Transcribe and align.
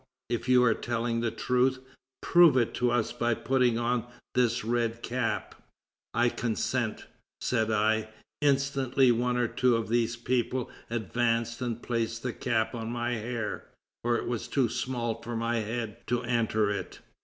if 0.31 0.49
you 0.49 0.63
are 0.63 0.73
telling 0.73 1.19
the 1.19 1.29
truth, 1.29 1.77
prove 2.23 2.57
it 2.57 2.73
to 2.73 2.89
us 2.89 3.11
by 3.11 3.35
putting 3.35 3.77
on 3.77 4.03
this 4.33 4.65
red 4.65 5.03
cap.' 5.03 5.53
'I 6.15 6.29
consent,' 6.29 7.05
said 7.39 7.69
I. 7.69 8.09
Instantly 8.41 9.11
one 9.11 9.37
or 9.37 9.47
two 9.47 9.75
of 9.75 9.89
these 9.89 10.15
people 10.15 10.71
advanced 10.89 11.61
and 11.61 11.83
placed 11.83 12.23
the 12.23 12.33
cap 12.33 12.73
on 12.73 12.89
my 12.91 13.11
hair, 13.11 13.67
for 14.01 14.17
it 14.17 14.25
was 14.27 14.47
too 14.47 14.69
small 14.69 15.21
for 15.21 15.35
my 15.35 15.57
head 15.57 15.97
to 16.07 16.23
enter 16.23 16.71
it. 16.71 16.97